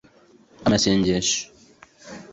amasengesho 0.65 1.39